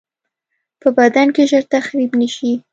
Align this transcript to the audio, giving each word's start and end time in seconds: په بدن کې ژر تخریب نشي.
په 0.81 0.87
بدن 0.97 1.27
کې 1.35 1.43
ژر 1.51 1.63
تخریب 1.73 2.11
نشي. 2.21 2.51